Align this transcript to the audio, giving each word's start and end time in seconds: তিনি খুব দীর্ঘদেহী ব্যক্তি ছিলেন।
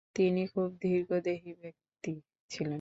তিনি 0.15 0.41
খুব 0.47 0.69
দীর্ঘদেহী 0.81 1.51
ব্যক্তি 1.61 2.13
ছিলেন। 2.51 2.69